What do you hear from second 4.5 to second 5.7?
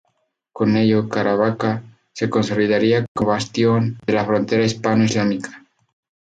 hispano-islámica.